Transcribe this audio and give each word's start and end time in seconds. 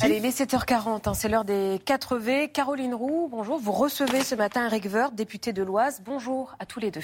Allez, 0.00 0.18
il 0.18 0.24
est 0.24 0.38
7h40, 0.38 1.08
hein, 1.08 1.14
c'est 1.14 1.28
l'heure 1.28 1.44
des 1.44 1.80
4 1.84 2.16
V. 2.16 2.48
Caroline 2.48 2.94
Roux, 2.94 3.28
bonjour. 3.30 3.58
Vous 3.58 3.72
recevez 3.72 4.22
ce 4.22 4.34
matin 4.34 4.66
Eric 4.66 4.86
Woerth, 4.92 5.14
député 5.14 5.52
de 5.52 5.62
l'Oise. 5.62 6.02
Bonjour 6.04 6.54
à 6.58 6.66
tous 6.66 6.80
les 6.80 6.90
deux. 6.90 7.00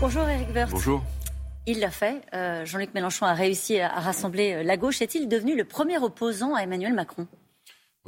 Bonjour 0.00 0.28
Eric 0.28 0.48
Woerth. 0.54 0.70
Bonjour. 0.70 1.02
Il 1.66 1.80
l'a 1.80 1.90
fait. 1.90 2.22
Euh, 2.34 2.64
Jean-Luc 2.64 2.94
Mélenchon 2.94 3.26
a 3.26 3.34
réussi 3.34 3.78
à 3.80 3.88
rassembler 3.88 4.54
euh, 4.54 4.62
la 4.62 4.76
gauche. 4.76 5.02
Est-il 5.02 5.28
devenu 5.28 5.56
le 5.56 5.64
premier 5.64 5.98
opposant 5.98 6.54
à 6.54 6.60
Emmanuel 6.60 6.94
Macron? 6.94 7.26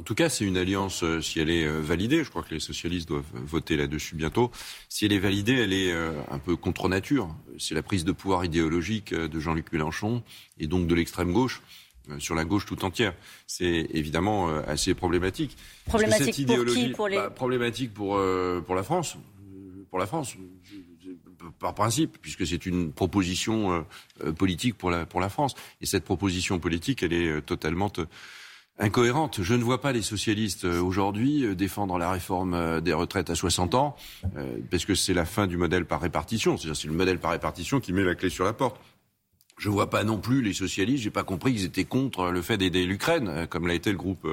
En 0.01 0.03
tout 0.03 0.15
cas, 0.15 0.29
c'est 0.29 0.45
une 0.45 0.57
alliance, 0.57 1.03
euh, 1.03 1.21
si 1.21 1.39
elle 1.39 1.51
est 1.51 1.67
validée, 1.67 2.23
je 2.23 2.29
crois 2.31 2.41
que 2.41 2.53
les 2.53 2.59
socialistes 2.59 3.07
doivent 3.07 3.23
voter 3.33 3.77
là-dessus 3.77 4.15
bientôt, 4.15 4.51
si 4.89 5.05
elle 5.05 5.13
est 5.13 5.19
validée, 5.19 5.53
elle 5.53 5.73
est 5.73 5.93
un 5.93 6.39
peu 6.39 6.55
contre 6.55 6.89
nature. 6.89 7.33
C'est 7.59 7.75
la 7.75 7.83
prise 7.83 8.03
de 8.03 8.11
pouvoir 8.11 8.43
idéologique 8.43 9.13
de 9.13 9.39
Jean-Luc 9.39 9.71
Mélenchon 9.71 10.23
et 10.59 10.67
donc 10.67 10.87
de 10.87 10.95
l'extrême 10.95 11.31
gauche 11.31 11.61
sur 12.17 12.33
la 12.33 12.45
gauche 12.45 12.65
tout 12.65 12.83
entière. 12.83 13.13
C'est 13.45 13.87
évidemment 13.93 14.49
assez 14.65 14.95
problématique. 14.95 15.55
Problématique 15.85 16.47
pour 16.47 16.65
qui 16.65 16.89
pour 16.89 17.07
les... 17.07 17.17
Bah, 17.17 17.29
problématique 17.29 17.93
pour, 17.93 18.19
pour 18.65 18.75
la 18.75 18.83
France. 18.83 19.17
Pour 19.89 19.99
la 19.99 20.07
France 20.07 20.35
par 21.59 21.73
principe, 21.73 22.17
puisque 22.21 22.45
c'est 22.45 22.65
une 22.65 22.91
proposition 22.91 23.71
euh, 23.71 23.81
euh, 24.23 24.31
politique 24.31 24.77
pour 24.77 24.89
la, 24.89 25.05
pour 25.05 25.19
la 25.19 25.29
France. 25.29 25.55
Et 25.81 25.85
cette 25.85 26.03
proposition 26.03 26.59
politique, 26.59 27.03
elle 27.03 27.13
est 27.13 27.27
euh, 27.27 27.41
totalement 27.41 27.91
incohérente. 28.81 29.41
Je 29.41 29.53
ne 29.53 29.63
vois 29.63 29.79
pas 29.79 29.93
les 29.93 30.01
socialistes 30.01 30.65
aujourd'hui 30.65 31.55
défendre 31.55 31.97
la 31.97 32.11
réforme 32.11 32.81
des 32.81 32.93
retraites 32.93 33.29
à 33.29 33.35
60 33.35 33.75
ans, 33.75 33.95
parce 34.69 34.85
que 34.85 34.95
c'est 34.95 35.13
la 35.13 35.25
fin 35.25 35.47
du 35.47 35.55
modèle 35.55 35.85
par 35.85 36.01
répartition. 36.01 36.57
C'est-à-dire 36.57 36.75
c'est 36.75 36.87
le 36.87 36.93
modèle 36.93 37.19
par 37.19 37.31
répartition 37.31 37.79
qui 37.79 37.93
met 37.93 38.03
la 38.03 38.15
clé 38.15 38.29
sur 38.29 38.43
la 38.43 38.53
porte. 38.53 38.81
Je 39.57 39.69
ne 39.69 39.73
vois 39.73 39.91
pas 39.91 40.03
non 40.03 40.17
plus 40.17 40.41
les 40.41 40.53
socialistes, 40.53 41.03
j'ai 41.03 41.11
pas 41.11 41.23
compris 41.23 41.53
qu'ils 41.53 41.65
étaient 41.65 41.85
contre 41.85 42.31
le 42.31 42.41
fait 42.41 42.57
d'aider 42.57 42.83
l'Ukraine, 42.85 43.45
comme 43.47 43.67
l'a 43.67 43.75
été 43.75 43.91
le 43.91 43.97
groupe 43.97 44.27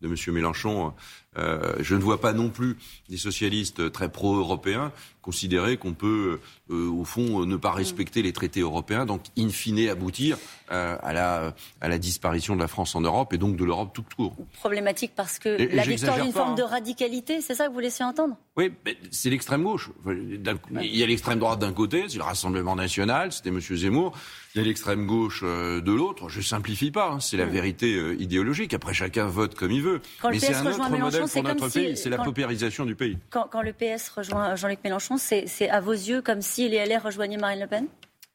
de 0.00 0.08
M. 0.08 0.14
Mélenchon. 0.34 0.92
je 1.36 1.94
ne 1.94 2.00
vois 2.00 2.20
pas 2.20 2.32
non 2.32 2.48
plus 2.48 2.76
des 3.08 3.16
socialistes 3.16 3.92
très 3.92 4.10
pro-européens 4.10 4.92
considérer 5.22 5.76
qu'on 5.76 5.94
peut, 5.94 6.40
euh, 6.70 6.88
au 6.88 7.04
fond, 7.04 7.44
ne 7.44 7.56
pas 7.56 7.72
respecter 7.72 8.22
les 8.22 8.32
traités 8.32 8.60
européens, 8.60 9.06
donc 9.06 9.22
in 9.38 9.48
fine 9.48 9.88
aboutir 9.88 10.38
euh, 10.72 10.96
à, 11.02 11.12
la, 11.12 11.54
à 11.80 11.88
la 11.88 11.98
disparition 11.98 12.54
de 12.54 12.60
la 12.60 12.68
France 12.68 12.94
en 12.94 13.00
Europe 13.00 13.32
et 13.32 13.38
donc 13.38 13.56
de 13.56 13.64
l'Europe 13.64 13.90
tout 13.92 14.04
court. 14.16 14.34
Problématique 14.54 15.12
parce 15.14 15.38
que 15.38 15.74
la 15.74 15.82
victoire 15.82 16.22
d'une 16.22 16.32
forme 16.32 16.54
de 16.54 16.62
hein. 16.62 16.66
radicalité, 16.66 17.40
c'est 17.40 17.54
ça 17.54 17.68
que 17.68 17.72
vous 17.72 17.80
laissez 17.80 18.04
entendre? 18.04 18.36
Oui, 18.56 18.72
c'est 19.10 19.30
l'extrême 19.30 19.62
gauche. 19.62 19.90
Il 20.06 20.96
y 20.96 21.02
a 21.02 21.06
l'extrême 21.06 21.38
droite 21.38 21.58
d'un 21.58 21.72
côté, 21.72 22.04
c'est 22.08 22.18
le 22.18 22.24
Rassemblement 22.24 22.76
national, 22.76 23.32
c'était 23.32 23.50
M. 23.50 23.60
Zemmour. 23.60 24.16
Il 24.54 24.58
y 24.58 24.64
a 24.64 24.66
l'extrême 24.66 25.06
gauche 25.06 25.42
euh, 25.44 25.80
de 25.80 25.92
l'autre. 25.92 26.28
Je 26.28 26.40
simplifie 26.40 26.90
pas, 26.90 27.10
hein, 27.10 27.20
c'est 27.20 27.36
la 27.36 27.46
vérité 27.46 28.16
idéologique. 28.18 28.74
Après, 28.74 28.94
chacun 28.94 29.26
vote 29.26 29.54
comme 29.54 29.70
il 29.70 29.82
veut. 29.82 29.89
Mais 30.24 30.38
c'est 30.38 30.54
un 30.54 30.66
autre 30.66 30.90
modèle 30.90 31.24
pour 31.28 31.42
notre 31.42 31.68
pays, 31.68 31.96
c'est 31.96 32.10
la 32.10 32.18
paupérisation 32.18 32.84
du 32.84 32.94
pays. 32.94 33.18
Quand, 33.30 33.48
quand 33.50 33.62
le 33.62 33.72
PS 33.72 34.10
rejoint 34.10 34.54
Jean-Luc 34.56 34.80
Mélenchon, 34.84 35.16
c'est 35.18 35.68
à 35.68 35.80
vos 35.80 35.92
yeux 35.92 36.22
comme 36.22 36.42
si 36.42 36.68
les 36.68 36.84
LR 36.84 37.02
rejoignaient 37.02 37.36
Marine 37.36 37.60
Le 37.60 37.66
Pen? 37.66 37.86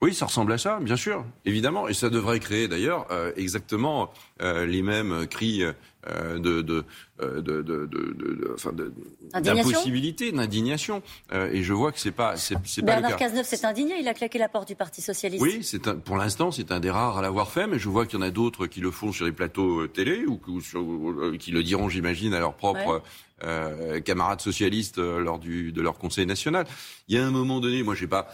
Oui, 0.06 0.14
ça 0.14 0.28
ressemble 0.28 0.54
à 0.54 0.60
ça, 0.60 0.78
bien 0.80 0.98
sûr, 0.98 1.26
évidemment. 1.46 1.88
Et 1.88 1.96
ça 1.96 2.12
devrait 2.12 2.40
créer 2.40 2.68
d'ailleurs 2.68 3.08
euh, 3.10 3.32
exactement 3.38 4.12
euh, 4.40 4.68
les 4.68 4.84
mêmes 4.84 5.26
cris 5.26 5.64
euh, 5.64 6.38
de, 6.38 6.62
de, 6.62 6.86
d'impossibilité, 9.34 10.32
d'indignation. 10.32 11.02
et 11.34 11.64
je 11.64 11.74
vois 11.74 11.92
que 11.92 12.00
c'est 12.00 12.12
pas, 12.12 12.38
c'est, 12.38 12.54
pas 12.54 12.82
Bernard 12.84 13.16
Cazeneuve 13.16 13.46
s'est 13.46 13.66
indigné, 13.66 13.96
il 14.00 14.08
a 14.08 14.14
claqué 14.14 14.38
la 14.38 14.48
porte 14.48 14.68
du 14.68 14.76
Parti 14.76 15.02
socialiste. 15.02 15.42
Oui, 15.42 15.64
c'est 15.64 15.82
pour 16.02 16.18
l'instant, 16.18 16.52
c'est 16.52 16.72
un 16.72 16.80
des 16.80 16.92
rares 16.92 17.18
à 17.18 17.24
l'avoir 17.24 17.50
fait, 17.50 17.66
mais 17.66 17.80
je 17.80 17.90
vois 17.90 18.06
qu'il 18.06 18.20
y 18.20 18.22
en 18.22 18.26
a 18.26 18.30
d'autres 18.30 18.68
qui 18.68 18.82
le 18.82 18.92
font 18.92 19.12
sur 19.12 19.26
les 19.26 19.32
plateaux 19.32 19.88
télé 19.88 20.26
ou, 20.28 20.38
qui 21.40 21.52
le 21.52 21.64
diront, 21.64 21.90
j'imagine, 21.90 22.36
à 22.36 22.40
leur 22.40 22.54
propre. 22.54 23.02
camarades 24.06 24.42
socialistes 24.42 25.00
lors 25.00 25.40
du, 25.40 25.72
de 25.72 25.82
leur 25.82 25.98
conseil 25.98 26.28
national. 26.28 26.68
Il 27.08 27.16
y 27.16 27.18
a 27.18 27.26
un 27.26 27.32
moment 27.32 27.60
donné, 27.60 27.82
moi 27.82 27.96
j'ai 27.96 28.08
pas, 28.08 28.28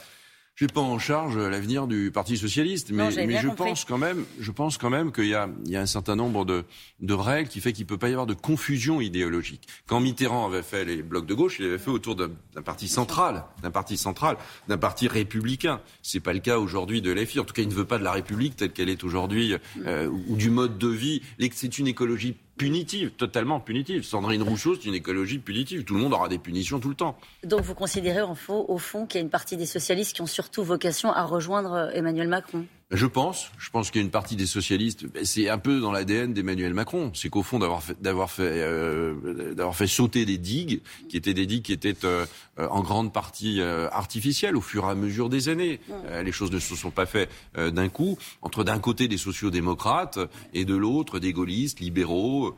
je 0.61 0.67
suis 0.67 0.73
pas 0.73 0.81
en 0.81 0.99
charge 0.99 1.39
l'avenir 1.39 1.87
du 1.87 2.11
Parti 2.11 2.37
socialiste, 2.37 2.91
mais, 2.91 3.09
je 3.09 3.47
pense 3.47 3.83
quand 3.83 3.97
même, 3.97 4.25
je 4.39 4.51
pense 4.51 4.77
quand 4.77 4.91
même 4.91 5.11
qu'il 5.11 5.25
y 5.25 5.33
a, 5.33 5.49
il 5.65 5.71
y 5.71 5.75
a 5.75 5.81
un 5.81 5.87
certain 5.87 6.15
nombre 6.15 6.45
de, 6.45 6.65
de 6.99 7.13
règles 7.15 7.49
qui 7.49 7.61
fait 7.61 7.73
qu'il 7.73 7.87
peut 7.87 7.97
pas 7.97 8.09
y 8.09 8.11
avoir 8.11 8.27
de 8.27 8.35
confusion 8.35 9.01
idéologique. 9.01 9.67
Quand 9.87 9.99
Mitterrand 9.99 10.45
avait 10.45 10.61
fait 10.61 10.85
les 10.85 11.01
blocs 11.01 11.25
de 11.25 11.33
gauche, 11.33 11.55
il 11.57 11.65
avait 11.65 11.79
fait 11.79 11.89
autour 11.89 12.15
d'un 12.15 12.29
parti 12.63 12.87
central, 12.87 13.45
d'un 13.63 13.71
parti 13.71 13.97
central, 13.97 14.37
d'un 14.67 14.77
parti 14.77 15.07
républicain. 15.07 15.81
C'est 16.03 16.19
pas 16.19 16.31
le 16.31 16.39
cas 16.39 16.59
aujourd'hui 16.59 17.01
de 17.01 17.11
l'FI. 17.11 17.39
En 17.39 17.43
tout 17.43 17.55
cas, 17.55 17.63
il 17.63 17.69
ne 17.69 17.73
veut 17.73 17.85
pas 17.85 17.97
de 17.97 18.03
la 18.03 18.11
République 18.11 18.55
telle 18.55 18.71
qu'elle 18.71 18.89
est 18.89 19.03
aujourd'hui, 19.03 19.55
euh, 19.87 20.11
ou 20.27 20.35
du 20.35 20.51
mode 20.51 20.77
de 20.77 20.89
vie. 20.89 21.23
C'est 21.53 21.79
une 21.79 21.87
écologie 21.87 22.35
punitive, 22.61 23.09
totalement 23.17 23.59
punitive. 23.59 24.03
Sandrine 24.03 24.43
Rousseau, 24.43 24.75
c'est 24.75 24.85
une 24.85 24.93
écologie 24.93 25.39
punitive. 25.39 25.83
Tout 25.83 25.95
le 25.95 26.01
monde 26.01 26.13
aura 26.13 26.29
des 26.29 26.37
punitions 26.37 26.79
tout 26.79 26.89
le 26.89 26.95
temps. 26.95 27.17
Donc 27.43 27.61
vous 27.61 27.73
considérez 27.73 28.21
au 28.21 28.77
fond 28.77 29.07
qu'il 29.07 29.19
y 29.19 29.21
a 29.21 29.23
une 29.23 29.31
partie 29.31 29.57
des 29.57 29.65
socialistes 29.65 30.15
qui 30.15 30.21
ont 30.21 30.27
surtout 30.27 30.63
vocation 30.63 31.11
à 31.11 31.23
rejoindre 31.23 31.89
Emmanuel 31.95 32.27
Macron? 32.27 32.67
Je 32.91 33.05
pense. 33.05 33.51
Je 33.57 33.69
pense 33.69 33.89
qu'il 33.89 34.01
y 34.01 34.03
a 34.03 34.05
une 34.05 34.11
partie 34.11 34.35
des 34.35 34.45
socialistes. 34.45 35.05
C'est 35.23 35.47
un 35.47 35.57
peu 35.57 35.79
dans 35.79 35.91
l'ADN 35.91 36.33
d'Emmanuel 36.33 36.73
Macron. 36.73 37.11
C'est 37.15 37.29
qu'au 37.29 37.41
fond, 37.41 37.57
d'avoir 37.57 37.81
fait, 37.81 38.01
d'avoir 38.01 38.29
fait, 38.29 38.43
euh, 38.43 39.53
d'avoir 39.53 39.75
fait 39.75 39.87
sauter 39.87 40.25
des 40.25 40.37
digues, 40.37 40.81
qui 41.07 41.15
étaient 41.15 41.33
des 41.33 41.45
digues 41.45 41.63
qui 41.63 41.71
étaient 41.71 41.95
euh, 42.03 42.25
en 42.57 42.81
grande 42.81 43.13
partie 43.13 43.61
euh, 43.61 43.89
artificielles 43.91 44.57
au 44.57 44.61
fur 44.61 44.85
et 44.85 44.89
à 44.89 44.95
mesure 44.95 45.29
des 45.29 45.47
années. 45.47 45.79
les 46.23 46.31
choses 46.31 46.51
ne 46.51 46.59
se 46.59 46.75
sont 46.75 46.91
pas 46.91 47.05
faites 47.05 47.29
d'un 47.55 47.87
coup. 47.87 48.17
Entre 48.41 48.63
d'un 48.63 48.79
côté 48.79 49.07
des 49.07 49.17
sociaux-démocrates 49.17 50.19
et 50.53 50.65
de 50.65 50.75
l'autre 50.75 51.19
des 51.19 51.31
gaullistes, 51.31 51.79
libéraux, 51.79 52.55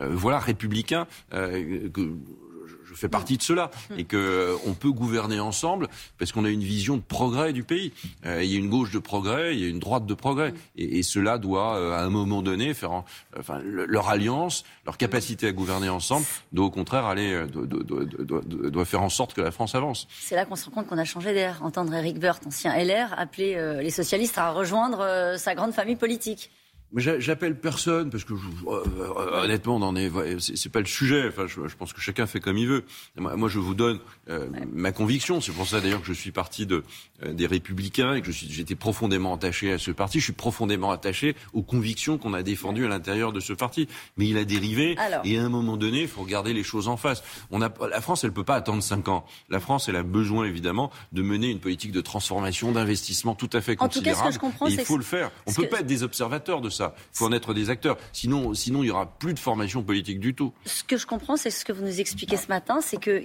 voilà, 0.00 0.38
républicains. 0.40 1.06
Que, 1.30 2.12
je 2.92 2.98
fais 2.98 3.08
partie 3.08 3.36
de 3.36 3.42
cela 3.42 3.70
et 3.96 4.04
que 4.04 4.16
euh, 4.16 4.56
on 4.66 4.74
peut 4.74 4.90
gouverner 4.90 5.40
ensemble 5.40 5.88
parce 6.18 6.32
qu'on 6.32 6.44
a 6.44 6.48
une 6.48 6.62
vision 6.62 6.96
de 6.96 7.02
progrès 7.02 7.52
du 7.52 7.64
pays. 7.64 7.92
Euh, 8.26 8.42
il 8.42 8.50
y 8.50 8.56
a 8.56 8.58
une 8.58 8.70
gauche 8.70 8.90
de 8.90 8.98
progrès, 8.98 9.54
il 9.54 9.62
y 9.62 9.64
a 9.64 9.68
une 9.68 9.78
droite 9.78 10.06
de 10.06 10.14
progrès 10.14 10.54
et, 10.76 11.02
cela 11.02 11.38
doit 11.38 11.76
euh, 11.76 11.92
à 11.92 12.02
un 12.02 12.10
moment 12.10 12.42
donné 12.42 12.74
faire 12.74 13.02
enfin 13.38 13.60
leur 13.64 14.08
alliance, 14.08 14.64
leur 14.86 14.96
capacité 14.96 15.48
à 15.48 15.52
gouverner 15.52 15.88
ensemble 15.88 16.24
doit 16.52 16.66
au 16.66 16.70
contraire 16.70 17.06
aller 17.06 17.44
doit, 17.48 18.84
faire 18.84 19.02
en 19.02 19.08
sorte 19.08 19.34
que 19.34 19.40
la 19.40 19.50
France 19.50 19.74
avance. 19.74 20.06
C'est 20.20 20.36
là 20.36 20.44
qu'on 20.44 20.56
se 20.56 20.66
rend 20.66 20.70
compte 20.72 20.86
qu'on 20.86 20.98
a 20.98 21.04
changé 21.04 21.32
d'air. 21.34 21.62
Entendre 21.62 21.94
Eric 21.94 22.22
Woerth, 22.22 22.46
ancien 22.46 22.72
LR, 22.76 23.18
appeler 23.18 23.80
les 23.82 23.90
socialistes 23.90 24.38
à 24.38 24.50
rejoindre 24.50 25.34
sa 25.36 25.54
grande 25.54 25.72
famille 25.72 25.96
politique. 25.96 26.50
J'appelle 26.94 27.58
personne 27.58 28.10
parce 28.10 28.24
que 28.24 28.34
euh, 28.34 28.36
euh, 28.66 29.44
honnêtement, 29.44 29.76
on 29.76 29.96
est, 29.96 30.10
c'est 30.40 30.70
pas 30.70 30.80
le 30.80 30.86
sujet. 30.86 31.28
Enfin, 31.28 31.46
je, 31.46 31.74
pense 31.74 31.92
que 31.92 32.00
chacun 32.00 32.26
fait 32.26 32.40
comme 32.40 32.58
il 32.58 32.68
veut. 32.68 32.84
Moi, 33.16 33.48
je 33.48 33.58
vous 33.58 33.74
donne 33.74 33.98
euh, 34.28 34.46
ma 34.72 34.92
conviction. 34.92 35.40
C'est 35.40 35.52
pour 35.52 35.66
ça 35.66 35.80
d'ailleurs 35.80 36.02
que 36.02 36.06
je 36.06 36.12
suis 36.12 36.32
parti 36.32 36.66
de 36.66 36.84
des 37.26 37.46
Républicains 37.46 38.14
et 38.14 38.22
que 38.22 38.32
je 38.32 38.46
j'étais 38.48 38.74
profondément 38.74 39.34
attaché 39.34 39.72
à 39.72 39.78
ce 39.78 39.90
parti. 39.90 40.18
Je 40.18 40.24
suis 40.24 40.32
profondément 40.32 40.90
attaché 40.90 41.34
aux 41.54 41.62
convictions 41.62 42.18
qu'on 42.18 42.34
a 42.34 42.42
défendues 42.42 42.84
à 42.84 42.88
l'intérieur 42.88 43.32
de 43.32 43.40
ce 43.40 43.54
parti. 43.54 43.88
Mais 44.18 44.28
il 44.28 44.36
a 44.36 44.44
dérivé 44.44 44.96
et 45.24 45.38
à 45.38 45.42
un 45.42 45.48
moment 45.48 45.78
donné, 45.78 46.02
il 46.02 46.08
faut 46.08 46.22
regarder 46.22 46.52
les 46.52 46.64
choses 46.64 46.88
en 46.88 46.98
face. 46.98 47.22
On 47.50 47.62
a, 47.62 47.72
la 47.88 48.00
France, 48.02 48.24
elle 48.24 48.32
peut 48.32 48.44
pas 48.44 48.56
attendre 48.56 48.82
cinq 48.82 49.08
ans. 49.08 49.24
La 49.48 49.60
France, 49.60 49.88
elle 49.88 49.96
a 49.96 50.02
besoin 50.02 50.44
évidemment 50.44 50.90
de 51.12 51.22
mener 51.22 51.48
une 51.48 51.60
politique 51.60 51.92
de 51.92 52.00
transformation, 52.02 52.72
d'investissement 52.72 53.34
tout 53.34 53.50
à 53.52 53.62
fait 53.62 53.76
considérable. 53.76 54.18
En 54.18 54.22
tout 54.22 54.22
cas, 54.22 54.24
ce 54.24 54.28
que 54.28 54.34
je 54.34 54.38
comprends, 54.38 54.66
il 54.66 54.80
faut 54.80 54.98
le 54.98 55.04
faire. 55.04 55.30
On 55.46 55.52
peut 55.52 55.68
pas 55.68 55.80
être 55.80 55.86
des 55.86 56.02
observateurs 56.02 56.60
de 56.60 56.68
ça. 56.68 56.81
Il 56.82 57.18
faut 57.18 57.26
en 57.26 57.32
être 57.32 57.54
des 57.54 57.70
acteurs. 57.70 57.96
Sinon, 58.12 58.54
sinon, 58.54 58.82
il 58.82 58.86
n'y 58.86 58.90
aura 58.90 59.06
plus 59.06 59.34
de 59.34 59.38
formation 59.38 59.82
politique 59.82 60.20
du 60.20 60.34
tout. 60.34 60.52
Ce 60.64 60.84
que 60.84 60.96
je 60.96 61.06
comprends, 61.06 61.36
c'est 61.36 61.50
ce 61.50 61.64
que 61.64 61.72
vous 61.72 61.84
nous 61.84 62.00
expliquez 62.00 62.36
ce 62.36 62.48
matin, 62.48 62.80
c'est 62.80 62.98
que 62.98 63.24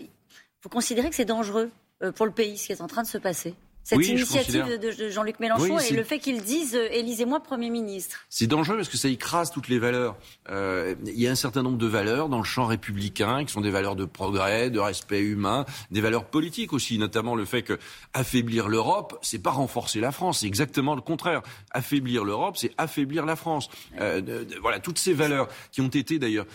vous 0.64 0.70
considérez 0.70 1.10
que 1.10 1.16
c'est 1.16 1.26
dangereux 1.26 1.72
euh, 2.04 2.12
pour 2.12 2.26
le 2.26 2.32
pays, 2.32 2.58
ce 2.58 2.68
qui 2.68 2.72
est 2.72 2.82
en 2.82 2.88
train 2.88 3.04
de 3.04 3.08
se 3.08 3.18
passer 3.18 3.56
cette 3.88 4.06
initiative 4.06 4.80
de 4.80 5.10
Jean-Luc 5.10 5.40
Mélenchon 5.40 5.80
et 5.80 5.94
le 5.94 6.04
fait 6.04 6.20
qu'ils 6.20 6.42
disent 6.42 6.76
euh, 6.76 6.90
élisez-moi 6.92 7.40
Premier 7.40 7.70
ministre. 7.70 8.26
C'est 8.30 8.48
dangereux 8.48 8.76
parce 8.76 8.90
que 8.90 8.98
ça 8.98 9.08
écrase 9.08 9.50
toutes 9.50 9.70
les 9.70 9.80
valeurs. 9.80 10.18
Euh, 10.50 10.96
il 11.06 11.20
y 11.20 11.26
a 11.26 11.32
un 11.32 11.36
certain 11.36 11.64
nombre 11.64 11.78
de 11.78 11.88
valeurs 11.88 12.28
dans 12.28 12.40
le 12.40 12.44
champ 12.44 12.66
républicain 12.66 13.46
qui 13.46 13.54
sont 13.54 13.62
des 13.62 13.70
valeurs 13.70 13.96
de 13.96 14.04
progrès, 14.04 14.70
de 14.70 14.80
respect 14.80 15.22
humain, 15.22 15.66
des 15.90 16.02
valeurs 16.02 16.26
politiques 16.26 16.74
aussi, 16.74 16.98
notamment 16.98 17.34
le 17.36 17.46
fait 17.46 17.62
que 17.62 17.80
affaiblir 18.14 18.68
l'Europe, 18.68 19.18
c'est 19.22 19.42
pas 19.42 19.52
renforcer 19.52 20.02
la 20.02 20.12
France, 20.12 20.40
c'est 20.40 20.48
exactement 20.48 20.94
le 20.94 21.02
contraire. 21.02 21.42
Affaiblir 21.72 22.26
l'Europe, 22.26 22.58
c'est 22.58 22.74
affaiblir 22.78 23.26
la 23.26 23.38
France. 23.38 23.70
Euh, 24.02 24.44
voilà, 24.62 24.80
toutes 24.80 25.00
ces 25.00 25.14
valeurs 25.14 25.48
qui 25.72 25.80
ont 25.80 25.88
été 25.88 26.20
d'ailleurs 26.20 26.46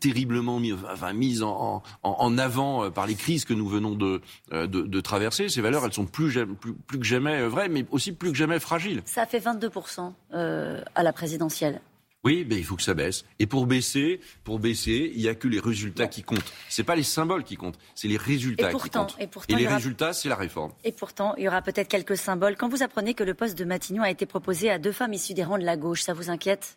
terriblement 0.00 0.58
mis, 0.58 0.72
enfin, 0.72 1.12
mises 1.12 1.42
en, 1.44 1.82
en, 2.02 2.10
en, 2.10 2.38
avant 2.38 2.90
par 2.90 3.06
les 3.06 3.14
crises 3.14 3.44
que 3.44 3.54
nous 3.54 3.68
venons 3.68 3.94
de, 3.94 4.20
de, 4.50 4.66
de 4.66 5.00
traverser, 5.00 5.48
ces 5.48 5.60
valeurs, 5.60 5.84
elles 5.84 5.92
sont 5.92 6.06
plus, 6.06 6.44
plus 6.60 6.74
plus 6.86 6.98
que 6.98 7.04
jamais 7.04 7.42
vrai, 7.46 7.68
mais 7.68 7.84
aussi 7.90 8.12
plus 8.12 8.32
que 8.32 8.36
jamais 8.36 8.60
fragile. 8.60 9.02
Ça 9.04 9.26
fait 9.26 9.38
22% 9.38 10.12
euh, 10.34 10.82
à 10.94 11.02
la 11.02 11.12
présidentielle. 11.12 11.80
Oui, 12.22 12.46
mais 12.46 12.56
il 12.56 12.64
faut 12.64 12.76
que 12.76 12.82
ça 12.82 12.92
baisse. 12.92 13.24
Et 13.38 13.46
pour 13.46 13.66
baisser, 13.66 14.20
pour 14.44 14.58
baisser, 14.58 15.10
il 15.14 15.22
n'y 15.22 15.28
a 15.28 15.34
que 15.34 15.48
les 15.48 15.58
résultats 15.58 16.06
qui 16.06 16.22
comptent. 16.22 16.52
C'est 16.68 16.84
pas 16.84 16.94
les 16.94 17.02
symboles 17.02 17.44
qui 17.44 17.56
comptent, 17.56 17.78
c'est 17.94 18.08
les 18.08 18.18
résultats 18.18 18.74
qui 18.74 18.90
comptent. 18.90 19.16
Et, 19.18 19.26
pourtant, 19.26 19.56
et 19.56 19.58
les 19.58 19.66
résultats, 19.66 20.12
c'est 20.12 20.28
la 20.28 20.36
réforme. 20.36 20.72
Et 20.84 20.92
pourtant, 20.92 21.34
il 21.38 21.44
y 21.44 21.48
aura 21.48 21.62
peut-être 21.62 21.88
quelques 21.88 22.18
symboles. 22.18 22.56
Quand 22.56 22.68
vous 22.68 22.82
apprenez 22.82 23.14
que 23.14 23.24
le 23.24 23.32
poste 23.32 23.56
de 23.56 23.64
Matignon 23.64 24.02
a 24.02 24.10
été 24.10 24.26
proposé 24.26 24.70
à 24.70 24.78
deux 24.78 24.92
femmes 24.92 25.14
issues 25.14 25.34
des 25.34 25.44
rangs 25.44 25.58
de 25.58 25.64
la 25.64 25.78
gauche, 25.78 26.02
ça 26.02 26.12
vous 26.12 26.28
inquiète? 26.28 26.76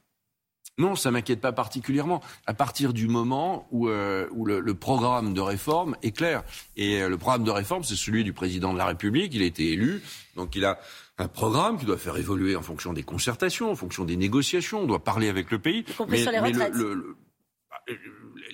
Non, 0.79 0.95
ça 0.95 1.11
m'inquiète 1.11 1.39
pas 1.39 1.51
particulièrement. 1.51 2.21
À 2.47 2.53
partir 2.53 2.93
du 2.93 3.07
moment 3.07 3.67
où, 3.71 3.89
euh, 3.89 4.27
où 4.31 4.45
le, 4.45 4.73
programme 4.73 5.33
de 5.33 5.41
réforme 5.41 5.95
est 6.01 6.11
clair. 6.11 6.43
Et 6.75 7.01
euh, 7.01 7.09
le 7.09 7.17
programme 7.17 7.43
de 7.43 7.51
réforme, 7.51 7.83
c'est 7.83 7.95
celui 7.95 8.23
du 8.23 8.33
président 8.33 8.73
de 8.73 8.79
la 8.79 8.87
République. 8.87 9.33
Il 9.35 9.43
a 9.43 9.45
été 9.45 9.71
élu, 9.71 10.01
donc 10.35 10.55
il 10.55 10.65
a 10.65 10.79
un 11.19 11.27
programme 11.27 11.77
qui 11.77 11.85
doit 11.85 11.97
faire 11.97 12.17
évoluer 12.17 12.55
en 12.55 12.63
fonction 12.63 12.91
des 12.91 13.03
concertations, 13.03 13.69
en 13.69 13.75
fonction 13.75 14.03
des 14.03 14.17
négociations. 14.17 14.81
On 14.81 14.87
doit 14.87 15.03
parler 15.03 15.29
avec 15.29 15.51
le 15.51 15.59
pays. 15.59 15.85
mais, 16.09 16.25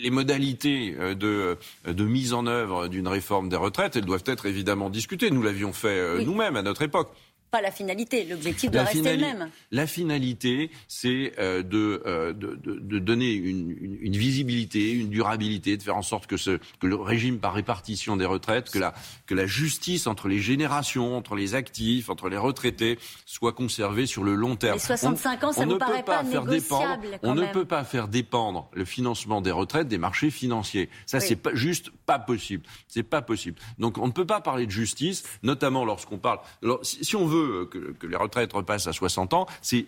les 0.01 0.09
modalités 0.09 0.95
euh, 0.99 1.13
de, 1.13 1.57
de, 1.85 2.03
mise 2.03 2.33
en 2.33 2.47
œuvre 2.47 2.87
d'une 2.87 3.07
réforme 3.07 3.47
des 3.47 3.55
retraites, 3.55 3.95
elles 3.95 4.05
doivent 4.05 4.23
être 4.25 4.45
évidemment 4.45 4.89
discutées. 4.89 5.31
Nous 5.31 5.43
l'avions 5.43 5.71
fait 5.71 6.23
nous-mêmes 6.25 6.57
à 6.57 6.63
notre 6.63 6.81
époque. 6.81 7.11
Pas 7.51 7.61
la 7.61 7.71
finalité, 7.71 8.25
l'objectif 8.25 8.69
doit 8.69 8.83
rester 8.83 9.15
le 9.15 9.21
même. 9.21 9.49
La 9.71 9.87
finalité, 9.87 10.69
c'est 10.87 11.33
euh, 11.39 11.63
euh, 11.73 12.33
de, 12.33 12.55
de, 12.55 12.79
de, 12.79 12.99
donner 12.99 13.31
une, 13.31 13.75
une, 14.01 14.15
visibilité, 14.15 14.91
une 14.91 15.09
durabilité, 15.09 15.75
de 15.77 15.81
faire 15.81 15.97
en 15.97 16.01
sorte 16.01 16.27
que, 16.27 16.37
ce, 16.37 16.59
que 16.79 16.87
le 16.87 16.95
régime 16.95 17.39
par 17.39 17.53
répartition 17.53 18.17
des 18.17 18.25
retraites, 18.25 18.69
que 18.69 18.77
la, 18.77 18.93
que 19.25 19.33
la 19.33 19.47
justice 19.47 20.05
entre 20.05 20.27
les 20.27 20.39
générations, 20.39 21.17
entre 21.17 21.35
les 21.35 21.55
actifs, 21.55 22.09
entre 22.09 22.29
les 22.29 22.37
retraités, 22.37 22.99
soit 23.25 23.53
conservée 23.53 24.05
sur 24.05 24.23
le 24.23 24.35
long 24.35 24.55
terme. 24.55 24.77
Et 24.77 24.79
65 24.79 25.43
ans, 25.43 25.51
ça 25.51 25.65
ne 25.65 25.75
paraît 25.75 26.03
pas, 26.03 26.23
faire 26.23 26.45
dépendre, 26.45 26.99
On 27.23 27.33
ne 27.33 27.45
peut 27.45 27.65
pas 27.65 27.83
faire 27.83 28.07
dépendre 28.07 28.69
le 28.73 28.85
financement 28.85 29.41
des 29.41 29.51
retraites 29.51 29.87
des 29.87 29.97
marchés 29.97 30.29
financiers. 30.29 30.89
Ça, 31.05 31.19
c'est 31.19 31.35
pas, 31.35 31.55
juste 31.55 31.89
pas 32.05 32.19
possible. 32.19 32.63
C'est 32.87 33.03
pas 33.03 33.21
possible. 33.21 33.57
Donc, 33.79 33.97
on 33.97 34.07
ne 34.07 34.11
peut 34.11 34.25
pas 34.25 34.41
parler 34.41 34.65
de 34.65 34.71
justice, 34.71 35.23
notamment 35.43 35.85
lorsqu'on 35.85 36.17
parle. 36.17 36.39
Alors, 36.63 36.79
si 36.83 37.15
on 37.15 37.25
veut 37.25 37.38
que, 37.69 38.07
les 38.07 38.15
retraites 38.15 38.53
repassent 38.53 38.87
à 38.87 38.93
60 38.93 39.33
ans, 39.33 39.45
c'est 39.61 39.85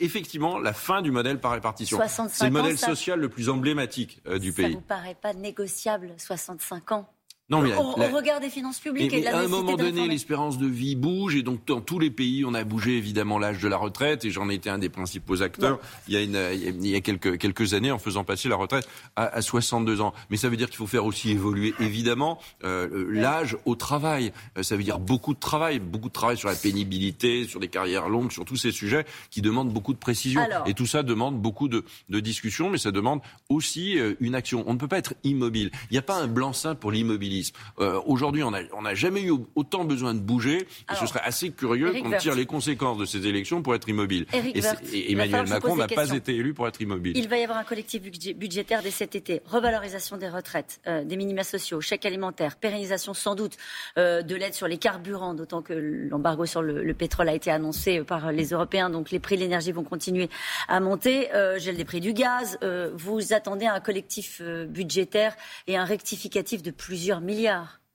effectivement 0.00 0.58
la 0.58 0.72
fin 0.72 1.02
du 1.02 1.10
modèle 1.10 1.40
par 1.40 1.52
répartition. 1.52 1.98
C'est 2.28 2.44
le 2.44 2.50
modèle 2.50 2.78
social 2.78 3.20
le 3.20 3.28
plus 3.28 3.48
emblématique 3.48 4.20
euh, 4.26 4.38
du 4.38 4.52
pays. 4.52 4.64
Ça 4.64 4.68
ne 4.70 4.74
vous 4.74 4.80
paraît 4.80 5.16
pas 5.20 5.32
négociable, 5.32 6.12
65 6.18 6.92
ans? 6.92 7.08
Non, 7.48 7.62
mais 7.62 7.72
on, 7.76 7.92
regarde 7.92 8.42
des 8.42 8.50
finances 8.50 8.80
publiques 8.80 9.12
et, 9.12 9.24
À 9.28 9.38
un 9.38 9.46
moment 9.46 9.76
donné, 9.76 10.08
l'espérance 10.08 10.58
de 10.58 10.66
vie 10.66 10.96
bouge 10.96 11.36
et 11.36 11.44
donc 11.44 11.64
dans 11.64 11.80
tous 11.80 12.00
les 12.00 12.10
pays, 12.10 12.44
on 12.44 12.54
a 12.54 12.64
bougé 12.64 12.96
évidemment 12.96 13.38
l'âge 13.38 13.60
de 13.60 13.68
la 13.68 13.76
retraite 13.76 14.24
et 14.24 14.30
j'en 14.30 14.50
ai 14.50 14.54
été 14.54 14.68
un 14.68 14.78
des 14.78 14.88
principaux 14.88 15.42
acteurs 15.42 15.78
il 16.08 16.14
y 16.14 16.16
a, 16.16 16.22
une, 16.22 16.38
il 16.82 16.88
y 16.88 16.96
a 16.96 17.00
quelques, 17.00 17.38
quelques 17.38 17.74
années 17.74 17.92
en 17.92 17.98
faisant 17.98 18.24
passer 18.24 18.48
la 18.48 18.56
retraite 18.56 18.88
à, 19.14 19.26
à 19.26 19.42
62 19.42 20.00
ans. 20.00 20.12
Mais 20.28 20.36
ça 20.36 20.48
veut 20.48 20.56
dire 20.56 20.66
qu'il 20.66 20.78
faut 20.78 20.88
faire 20.88 21.04
aussi 21.04 21.30
évoluer 21.30 21.72
évidemment 21.78 22.40
euh, 22.64 23.06
l'âge 23.10 23.56
au 23.64 23.76
travail. 23.76 24.32
Euh, 24.58 24.64
ça 24.64 24.76
veut 24.76 24.82
dire 24.82 24.98
beaucoup 24.98 25.32
de 25.32 25.38
travail, 25.38 25.78
beaucoup 25.78 26.08
de 26.08 26.14
travail 26.14 26.36
sur 26.36 26.48
la 26.48 26.56
pénibilité, 26.56 27.46
sur 27.46 27.60
des 27.60 27.68
carrières 27.68 28.08
longues, 28.08 28.32
sur 28.32 28.44
tous 28.44 28.56
ces 28.56 28.72
sujets 28.72 29.06
qui 29.30 29.40
demandent 29.40 29.72
beaucoup 29.72 29.92
de 29.92 29.98
précision. 29.98 30.40
et 30.66 30.74
tout 30.74 30.86
ça 30.86 31.04
demande 31.04 31.40
beaucoup 31.40 31.68
de, 31.68 31.84
de 32.08 32.18
discussions, 32.18 32.70
mais 32.70 32.78
ça 32.78 32.90
demande 32.90 33.20
aussi 33.48 34.00
euh, 34.00 34.14
une 34.18 34.34
action. 34.34 34.64
On 34.66 34.72
ne 34.72 34.78
peut 34.78 34.88
pas 34.88 34.98
être 34.98 35.14
immobile. 35.22 35.70
Il 35.90 35.94
n'y 35.94 35.98
a 35.98 36.02
pas 36.02 36.16
un 36.16 36.26
blanc-seing 36.26 36.74
pour 36.74 36.90
l'immobilisme. 37.36 37.54
Euh, 37.80 38.00
aujourd'hui, 38.06 38.42
on 38.42 38.50
n'a 38.50 38.94
jamais 38.94 39.22
eu 39.22 39.32
autant 39.54 39.84
besoin 39.84 40.14
de 40.14 40.20
bouger, 40.20 40.66
et 40.90 40.94
ce 40.98 41.06
serait 41.06 41.20
assez 41.22 41.50
curieux 41.50 41.92
qu'on 42.02 42.16
tire 42.16 42.34
les 42.34 42.46
conséquences 42.46 42.98
de 42.98 43.04
ces 43.04 43.26
élections 43.26 43.62
pour 43.62 43.74
être 43.74 43.88
immobile. 43.88 44.26
et, 44.32 45.12
Emmanuel 45.12 45.48
Macron 45.48 45.76
n'a 45.76 45.88
pas 45.88 46.10
été 46.10 46.34
élu 46.34 46.54
pour 46.54 46.66
être 46.68 46.80
immobile. 46.80 47.16
Il 47.16 47.28
va 47.28 47.38
y 47.38 47.42
avoir 47.42 47.58
un 47.58 47.64
collectif 47.64 48.02
budgétaire 48.02 48.82
dès 48.82 48.90
cet 48.90 49.14
été. 49.14 49.42
Revalorisation 49.46 50.16
des 50.16 50.28
retraites, 50.28 50.80
euh, 50.86 51.04
des 51.04 51.16
minima 51.16 51.44
sociaux, 51.44 51.80
chèques 51.80 52.06
alimentaires, 52.06 52.56
pérennisation 52.56 53.14
sans 53.14 53.34
doute 53.34 53.56
euh, 53.98 54.22
de 54.22 54.34
l'aide 54.34 54.54
sur 54.54 54.68
les 54.68 54.78
carburants, 54.78 55.34
d'autant 55.34 55.62
que 55.62 55.72
l'embargo 55.72 56.46
sur 56.46 56.62
le, 56.62 56.94
pétrole 56.94 57.28
a 57.28 57.34
été 57.34 57.50
annoncé 57.50 58.02
par 58.02 58.32
les 58.32 58.50
Européens, 58.50 58.88
donc 58.88 59.10
les 59.10 59.18
prix 59.18 59.36
de 59.36 59.42
l'énergie 59.42 59.70
vont 59.70 59.84
continuer 59.84 60.30
à 60.66 60.80
monter. 60.80 61.28
gel 61.58 61.76
des 61.76 61.84
prix 61.84 62.00
du 62.00 62.14
gaz. 62.14 62.58
vous 62.94 63.34
attendez 63.34 63.66
un 63.66 63.80
collectif 63.80 64.40
budgétaire 64.40 65.36
et 65.66 65.76
un 65.76 65.84
rectificatif 65.84 66.62
de 66.62 66.70
plusieurs 66.70 67.20
milliards. 67.26 67.85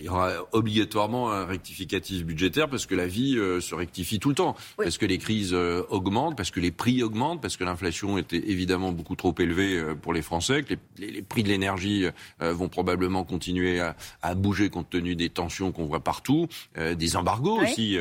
Il 0.00 0.06
y 0.06 0.08
aura 0.08 0.32
obligatoirement 0.52 1.30
un 1.30 1.44
rectificatif 1.44 2.24
budgétaire 2.24 2.70
parce 2.70 2.86
que 2.86 2.94
la 2.94 3.06
vie 3.06 3.36
euh, 3.36 3.60
se 3.60 3.74
rectifie 3.74 4.18
tout 4.18 4.30
le 4.30 4.34
temps, 4.34 4.56
parce 4.78 4.96
que 4.96 5.04
les 5.04 5.18
crises 5.18 5.52
euh, 5.52 5.82
augmentent, 5.90 6.38
parce 6.38 6.50
que 6.50 6.58
les 6.58 6.70
prix 6.70 7.02
augmentent, 7.02 7.42
parce 7.42 7.58
que 7.58 7.64
l'inflation 7.64 8.16
était 8.16 8.50
évidemment 8.50 8.92
beaucoup 8.92 9.14
trop 9.14 9.34
élevée 9.38 9.76
euh, 9.76 9.94
pour 9.94 10.14
les 10.14 10.22
Français, 10.22 10.62
que 10.62 10.74
les, 10.96 11.20
prix 11.20 11.42
de 11.42 11.48
l'énergie 11.48 12.06
vont 12.40 12.68
probablement 12.68 13.24
continuer 13.24 13.80
à, 14.22 14.34
bouger 14.34 14.70
compte 14.70 14.88
tenu 14.88 15.14
des 15.16 15.28
tensions 15.28 15.70
qu'on 15.70 15.84
voit 15.84 16.00
partout, 16.00 16.48
des 16.76 17.16
embargos 17.16 17.60
aussi, 17.60 17.98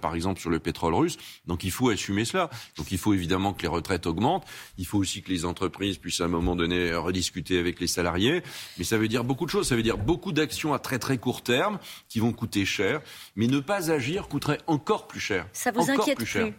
par 0.00 0.14
exemple 0.14 0.40
sur 0.40 0.50
le 0.50 0.58
pétrole 0.58 0.94
russe. 0.94 1.16
Donc 1.46 1.62
il 1.62 1.70
faut 1.70 1.90
assumer 1.90 2.24
cela. 2.24 2.50
Donc 2.76 2.90
il 2.90 2.98
faut 2.98 3.12
évidemment 3.12 3.52
que 3.52 3.62
les 3.62 3.68
retraites 3.68 4.06
augmentent. 4.06 4.44
Il 4.78 4.86
faut 4.86 4.98
aussi 4.98 5.22
que 5.22 5.30
les 5.30 5.44
entreprises 5.44 5.98
puissent 5.98 6.20
à 6.20 6.24
un 6.24 6.28
moment 6.28 6.56
donné 6.56 6.94
rediscuter 6.94 7.58
avec 7.58 7.80
les 7.80 7.86
salariés. 7.86 8.42
Mais 8.78 8.84
ça 8.84 8.98
veut 8.98 9.08
dire 9.08 9.24
beaucoup 9.24 9.44
de 9.44 9.50
choses. 9.50 9.68
Ça 9.68 9.76
veut 9.76 9.82
dire 9.82 9.98
beaucoup 9.98 10.32
d'actions 10.32 10.72
à 10.72 10.78
très 10.78 10.98
très 10.98 11.18
court 11.18 11.33
terme 11.42 11.78
qui 12.08 12.20
vont 12.20 12.32
coûter 12.32 12.64
cher, 12.64 13.00
mais 13.36 13.46
ne 13.46 13.60
pas 13.60 13.90
agir 13.90 14.28
coûterait 14.28 14.60
encore 14.66 15.06
plus 15.06 15.20
cher. 15.20 15.46
Ça 15.52 15.70
vous 15.70 15.90
inquiète 15.90 16.18
plus, 16.18 16.54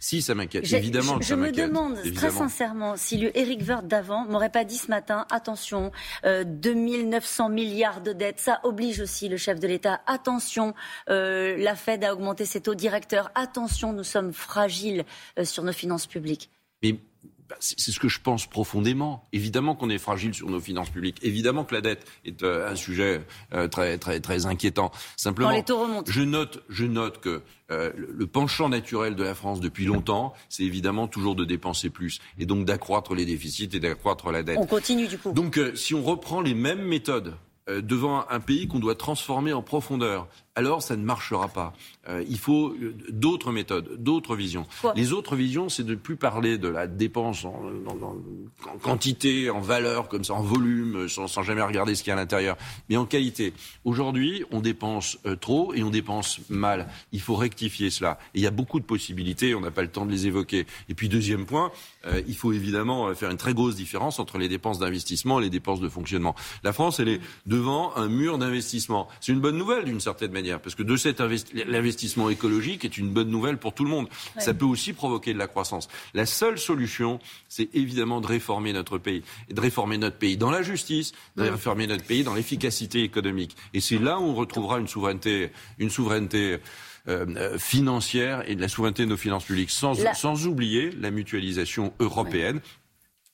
si, 0.00 0.22
ça 0.22 0.34
m'inquiète. 0.34 0.70
Évidemment 0.72 1.18
je, 1.20 1.28
je 1.28 1.34
me 1.34 1.50
demande 1.50 1.96
très 2.14 2.30
sincèrement 2.30 2.96
si 2.96 3.18
le 3.18 3.36
Eric 3.36 3.62
Woerth 3.66 3.86
d'avant 3.86 4.24
m'aurait 4.26 4.50
pas 4.50 4.64
dit 4.64 4.76
ce 4.76 4.88
matin 4.88 5.26
attention, 5.30 5.90
euh, 6.24 6.44
2900 6.44 7.48
milliards 7.48 8.00
de 8.00 8.12
dettes, 8.12 8.38
ça 8.38 8.60
oblige 8.62 9.00
aussi 9.00 9.28
le 9.28 9.36
chef 9.36 9.58
de 9.58 9.66
l'État. 9.66 10.00
Attention, 10.06 10.74
euh, 11.10 11.56
la 11.56 11.74
Fed 11.74 12.04
a 12.04 12.12
augmenté 12.12 12.44
ses 12.44 12.60
taux 12.60 12.74
directeurs. 12.74 13.30
Attention, 13.34 13.92
nous 13.92 14.04
sommes 14.04 14.32
fragiles 14.32 15.04
euh, 15.38 15.44
sur 15.44 15.64
nos 15.64 15.72
finances 15.72 16.06
publiques. 16.06 16.50
Mais 16.82 17.00
c'est 17.60 17.90
ce 17.92 17.98
que 17.98 18.08
je 18.08 18.20
pense 18.20 18.46
profondément. 18.46 19.26
Évidemment 19.32 19.74
qu'on 19.74 19.90
est 19.90 19.98
fragile 19.98 20.34
sur 20.34 20.48
nos 20.48 20.60
finances 20.60 20.90
publiques. 20.90 21.18
Évidemment 21.22 21.64
que 21.64 21.74
la 21.74 21.80
dette 21.80 22.06
est 22.24 22.42
euh, 22.42 22.70
un 22.70 22.74
sujet 22.74 23.22
euh, 23.54 23.68
très 23.68 23.98
très 23.98 24.20
très 24.20 24.46
inquiétant. 24.46 24.90
Simplement, 25.16 25.50
je 26.06 26.22
note 26.22 26.62
je 26.68 26.84
note 26.84 27.20
que 27.20 27.42
euh, 27.70 27.92
le 27.96 28.26
penchant 28.26 28.68
naturel 28.68 29.14
de 29.14 29.22
la 29.22 29.34
France 29.34 29.60
depuis 29.60 29.84
longtemps, 29.84 30.34
c'est 30.48 30.64
évidemment 30.64 31.08
toujours 31.08 31.34
de 31.34 31.44
dépenser 31.44 31.90
plus 31.90 32.20
et 32.38 32.46
donc 32.46 32.64
d'accroître 32.64 33.14
les 33.14 33.24
déficits 33.24 33.70
et 33.72 33.80
d'accroître 33.80 34.30
la 34.30 34.42
dette. 34.42 34.58
On 34.58 34.66
continue 34.66 35.06
du 35.06 35.18
coup. 35.18 35.32
Donc 35.32 35.60
si 35.74 35.94
on 35.94 36.02
reprend 36.02 36.40
les 36.40 36.54
mêmes 36.54 36.82
méthodes 36.82 37.34
devant 37.68 38.26
un 38.30 38.40
pays 38.40 38.66
qu'on 38.66 38.78
doit 38.78 38.94
transformer 38.94 39.52
en 39.52 39.62
profondeur, 39.62 40.26
alors 40.58 40.82
ça 40.82 40.96
ne 40.96 41.04
marchera 41.04 41.46
pas. 41.46 41.72
Euh, 42.08 42.24
il 42.28 42.36
faut 42.36 42.70
euh, 42.70 42.92
d'autres 43.10 43.52
méthodes, 43.52 44.02
d'autres 44.02 44.34
visions. 44.34 44.66
Les 44.96 45.12
autres 45.12 45.36
visions, 45.36 45.68
c'est 45.68 45.84
de 45.84 45.92
ne 45.92 45.96
plus 45.96 46.16
parler 46.16 46.58
de 46.58 46.66
la 46.66 46.88
dépense 46.88 47.44
en, 47.44 47.62
quantité, 48.82 49.50
en 49.50 49.60
valeur, 49.60 50.08
comme 50.08 50.24
ça, 50.24 50.34
en 50.34 50.42
volume, 50.42 51.08
sans, 51.08 51.28
jamais 51.44 51.62
regarder 51.62 51.94
ce 51.94 52.02
qu'il 52.02 52.10
y 52.10 52.12
a 52.12 52.16
à 52.16 52.20
l'intérieur, 52.20 52.56
mais 52.88 52.96
en 52.96 53.06
qualité. 53.06 53.52
Aujourd'hui, 53.84 54.44
on 54.50 54.60
dépense 54.60 55.18
euh, 55.26 55.36
trop 55.36 55.74
et 55.74 55.84
on 55.84 55.90
dépense 55.90 56.40
mal. 56.48 56.88
Il 57.12 57.20
faut 57.20 57.36
rectifier 57.36 57.90
cela. 57.90 58.18
Et 58.34 58.38
il 58.38 58.42
y 58.42 58.46
a 58.48 58.50
beaucoup 58.50 58.80
de 58.80 58.84
possibilités, 58.84 59.54
on 59.54 59.60
n'a 59.60 59.70
pas 59.70 59.82
le 59.82 59.92
temps 59.92 60.06
de 60.06 60.10
les 60.10 60.26
évoquer. 60.26 60.66
Et 60.88 60.94
puis 60.94 61.08
deuxième 61.08 61.46
point, 61.46 61.70
il 62.26 62.34
faut 62.34 62.52
évidemment 62.52 63.14
faire 63.14 63.30
une 63.30 63.36
très 63.36 63.52
grosse 63.52 63.76
différence 63.76 64.18
entre 64.18 64.38
les 64.38 64.48
dépenses 64.48 64.78
d'investissement 64.78 65.40
et 65.40 65.42
les 65.42 65.50
dépenses 65.50 65.80
de 65.80 65.88
fonctionnement. 65.88 66.34
La 66.64 66.72
France, 66.72 67.00
elle 67.00 67.08
est 67.08 67.20
devant 67.44 67.94
un 67.96 68.08
mur 68.08 68.38
d'investissement. 68.38 69.08
C'est 69.20 69.32
une 69.32 69.40
bonne 69.40 69.58
nouvelle 69.58 69.84
d'une 69.84 70.00
certaine 70.00 70.32
manière 70.32 70.47
parce 70.56 70.74
que 70.74 70.82
de 70.82 70.96
cet 70.96 71.20
l'investissement 71.66 72.30
écologique 72.30 72.84
est 72.84 72.96
une 72.96 73.10
bonne 73.10 73.28
nouvelle 73.28 73.58
pour 73.58 73.74
tout 73.74 73.84
le 73.84 73.90
monde. 73.90 74.08
Ça 74.38 74.54
peut 74.54 74.64
aussi 74.64 74.92
provoquer 74.92 75.34
de 75.34 75.38
la 75.38 75.48
croissance. 75.48 75.88
La 76.14 76.26
seule 76.26 76.58
solution, 76.58 77.18
c'est 77.48 77.68
évidemment 77.74 78.20
de 78.20 78.26
réformer 78.26 78.72
notre 78.72 78.98
pays, 78.98 79.22
et 79.50 79.54
de 79.54 79.60
réformer 79.60 79.98
notre 79.98 80.16
pays 80.16 80.36
dans 80.36 80.50
la 80.50 80.62
justice, 80.62 81.12
de 81.36 81.42
réformer 81.42 81.86
notre 81.86 82.04
pays 82.04 82.24
dans 82.24 82.34
l'efficacité 82.34 83.02
économique. 83.02 83.56
Et 83.74 83.80
c'est 83.80 83.98
là 83.98 84.18
où 84.18 84.24
on 84.24 84.34
retrouvera 84.34 84.78
une 84.78 84.88
souveraineté, 84.88 85.50
une 85.78 85.90
souveraineté 85.90 86.58
euh, 87.08 87.26
euh, 87.36 87.58
financière 87.58 88.48
et 88.48 88.54
de 88.54 88.60
la 88.60 88.68
souveraineté 88.68 89.04
de 89.04 89.10
nos 89.10 89.16
finances 89.16 89.44
publiques, 89.44 89.70
sans, 89.70 89.94
sans 90.14 90.46
oublier 90.46 90.90
la 90.92 91.10
mutualisation 91.10 91.92
européenne 92.00 92.60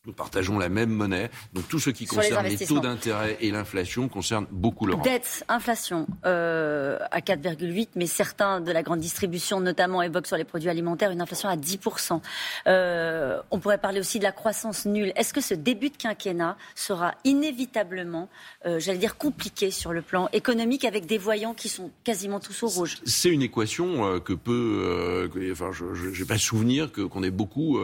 Nous 0.06 0.12
partageons 0.12 0.58
la 0.58 0.68
même 0.68 0.90
monnaie. 0.90 1.30
Donc 1.54 1.66
tout 1.66 1.78
ce 1.78 1.88
qui 1.88 2.04
concerne 2.04 2.46
les, 2.46 2.58
taux 2.58 2.78
d'intérêt 2.78 3.38
et 3.40 3.50
l'inflation 3.50 4.08
concerne 4.08 4.46
beaucoup 4.50 4.84
l'Europe. 4.84 5.02
Dette, 5.02 5.46
inflation 5.48 6.06
euh, 6.26 6.98
à 7.10 7.20
4,8, 7.20 7.88
mais 7.96 8.06
certains 8.06 8.60
de 8.60 8.70
la 8.70 8.82
grande 8.82 9.00
distribution 9.00 9.60
notamment 9.60 10.02
évoquent 10.02 10.26
sur 10.26 10.36
les 10.36 10.44
produits 10.44 10.68
alimentaires 10.68 11.10
une 11.10 11.22
inflation 11.22 11.48
à 11.48 11.56
10%. 11.56 12.20
Euh, 12.66 13.40
on 13.50 13.58
pourrait 13.58 13.78
parler 13.78 13.98
aussi 13.98 14.18
de 14.18 14.24
la 14.24 14.32
croissance 14.32 14.84
nulle. 14.84 15.10
Est-ce 15.16 15.32
que 15.32 15.40
ce 15.40 15.54
début 15.54 15.88
de 15.88 15.96
quinquennat 15.96 16.58
sera 16.74 17.14
inévitablement, 17.24 18.28
euh, 18.66 18.78
j'allais 18.78 18.98
dire, 18.98 19.16
compliqué 19.16 19.70
sur 19.70 19.94
le 19.94 20.02
plan 20.02 20.28
économique 20.34 20.84
avec 20.84 21.06
des 21.06 21.16
voyants 21.16 21.54
qui 21.54 21.70
sont 21.70 21.90
quasiment 22.04 22.40
tous 22.40 22.62
au 22.62 22.68
rouge? 22.68 22.98
C'est 23.06 23.30
une 23.30 23.42
équation 23.42 24.04
euh, 24.04 24.20
que 24.20 24.34
peut... 24.34 25.30
Que, 25.32 25.50
enfin, 25.52 25.70
je 25.72 26.20
n'ai 26.20 26.26
pas 26.26 26.36
souvenir 26.36 26.92
qu'on 26.92 27.22
ait 27.22 27.30
beaucoup 27.30 27.78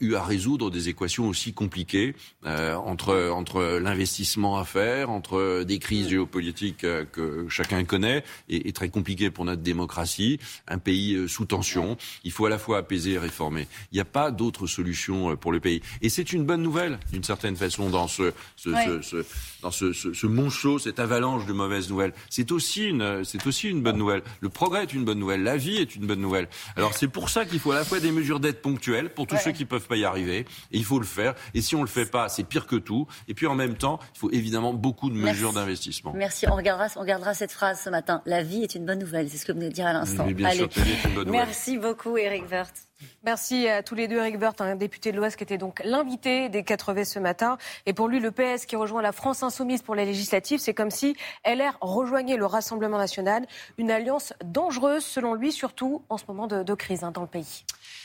eu 0.00 0.14
à 0.14 0.22
résoudre 0.22 0.70
des 0.70 0.88
équations 0.88 1.26
aussi 1.26 1.52
compliquées 1.52 1.63
compliqué 1.64 2.14
euh, 2.44 2.74
entre 2.74 3.30
entre 3.30 3.78
l'investissement 3.80 4.58
à 4.58 4.66
faire, 4.66 5.08
entre 5.08 5.62
des 5.62 5.78
crises 5.78 6.10
géopolitiques 6.10 6.84
euh, 6.84 7.06
que 7.10 7.46
chacun 7.48 7.84
connaît, 7.84 8.22
et, 8.50 8.68
et, 8.68 8.72
très 8.72 8.90
compliqué 8.90 9.30
pour 9.30 9.46
notre 9.46 9.62
démocratie, 9.62 10.38
un 10.68 10.78
pays 10.78 11.14
euh, 11.14 11.26
sous 11.26 11.46
tension. 11.46 11.96
Il 12.22 12.32
faut 12.32 12.44
à 12.44 12.50
la 12.50 12.58
fois 12.58 12.78
apaiser 12.78 13.12
et 13.12 13.18
réformer. 13.18 13.66
Il 13.92 13.94
n'y 13.94 14.00
a 14.02 14.04
pas 14.04 14.30
d'autre 14.30 14.66
solution 14.66 15.36
pour 15.36 15.52
le 15.52 15.60
pays. 15.60 15.80
Et 16.02 16.10
c'est 16.10 16.34
une 16.34 16.44
bonne 16.44 16.62
nouvelle, 16.62 16.98
d'une 17.12 17.24
certaine 17.24 17.56
façon, 17.56 17.88
dans 17.88 18.08
ce, 18.08 18.34
ce, 18.56 18.70
ce, 18.70 19.00
ce 19.00 19.24
dans 19.62 19.70
ce, 19.70 19.94
ce, 19.94 20.12
ce, 20.12 20.26
monceau, 20.26 20.78
cette 20.78 20.98
avalanche 20.98 21.46
de 21.46 21.54
mauvaises 21.54 21.88
nouvelles. 21.88 22.12
C'est 22.28 22.52
aussi 22.52 22.88
une, 22.88 23.24
c'est 23.24 23.46
aussi 23.46 23.70
une 23.70 23.80
bonne 23.80 23.96
nouvelle. 23.96 24.22
Le 24.40 24.50
progrès 24.50 24.82
est 24.82 24.92
une 24.92 25.06
bonne 25.06 25.18
nouvelle. 25.18 25.42
La 25.42 25.56
vie 25.56 25.78
est 25.78 25.96
une 25.96 26.06
bonne 26.06 26.20
nouvelle. 26.20 26.48
Alors 26.76 26.92
c'est 26.92 27.08
pour 27.08 27.30
ça 27.30 27.46
qu'il 27.46 27.58
faut 27.58 27.72
à 27.72 27.76
la 27.76 27.84
fois 27.84 28.00
des 28.00 28.12
mesures 28.12 28.40
d'aide 28.40 28.60
ponctuelles 28.60 29.08
pour 29.14 29.26
tous 29.26 29.38
ceux 29.38 29.52
qui 29.52 29.64
peuvent 29.64 29.86
pas 29.86 29.96
y 29.96 30.04
arriver, 30.04 30.40
et 30.40 30.46
il 30.72 30.84
faut 30.84 30.98
le 30.98 31.06
faire. 31.06 31.34
Et 31.54 31.60
si 31.60 31.76
on 31.76 31.82
le 31.82 31.88
fait 31.88 32.06
pas, 32.06 32.28
c'est 32.28 32.44
pire 32.44 32.66
que 32.66 32.76
tout. 32.76 33.06
Et 33.28 33.34
puis 33.34 33.46
en 33.46 33.54
même 33.54 33.76
temps, 33.76 33.98
il 34.14 34.18
faut 34.18 34.30
évidemment 34.30 34.74
beaucoup 34.74 35.10
de 35.10 35.16
mesures 35.16 35.52
d'investissement. 35.52 36.12
Merci. 36.14 36.46
On 36.48 36.56
regardera, 36.56 36.88
on 36.96 37.00
regardera 37.00 37.34
cette 37.34 37.52
phrase 37.52 37.80
ce 37.80 37.90
matin. 37.90 38.22
La 38.26 38.42
vie 38.42 38.62
est 38.62 38.74
une 38.74 38.84
bonne 38.84 38.98
nouvelle. 38.98 39.30
C'est 39.30 39.38
ce 39.38 39.46
que 39.46 39.52
vous 39.52 39.58
venez 39.58 39.70
de 39.70 39.74
dire 39.74 39.86
à 39.86 39.92
l'instant. 39.92 40.26
bien 40.26 40.48
Allez. 40.48 40.58
sûr, 40.58 40.68
est 40.78 41.04
une 41.08 41.14
bonne 41.14 41.26
nouvelle. 41.26 41.46
Merci 41.46 41.78
beaucoup, 41.78 42.16
Eric 42.16 42.50
Wirth. 42.50 42.88
Merci 43.24 43.68
à 43.68 43.82
tous 43.82 43.94
les 43.94 44.08
deux. 44.08 44.18
Eric 44.18 44.40
Woerth, 44.40 44.60
un 44.60 44.76
député 44.76 45.12
de 45.12 45.16
l'Ouest 45.16 45.36
qui 45.36 45.44
était 45.44 45.58
donc 45.58 45.80
l'invité 45.84 46.48
des 46.48 46.62
4V 46.62 47.04
ce 47.04 47.18
matin. 47.18 47.58
Et 47.86 47.92
pour 47.92 48.08
lui, 48.08 48.20
le 48.20 48.30
PS 48.30 48.66
qui 48.66 48.76
rejoint 48.76 49.02
la 49.02 49.12
France 49.12 49.42
insoumise 49.42 49.82
pour 49.82 49.94
les 49.94 50.04
législatives, 50.04 50.60
c'est 50.60 50.74
comme 50.74 50.90
si 50.90 51.16
LR 51.44 51.76
rejoignait 51.80 52.36
le 52.36 52.46
Rassemblement 52.46 52.98
national. 52.98 53.46
Une 53.78 53.90
alliance 53.90 54.32
dangereuse, 54.44 55.04
selon 55.04 55.34
lui, 55.34 55.52
surtout 55.52 56.02
en 56.08 56.18
ce 56.18 56.24
moment 56.28 56.46
de, 56.46 56.74
crise 56.74 57.04
hein, 57.04 57.12
dans 57.12 57.22
le 57.22 57.26
pays. 57.26 57.64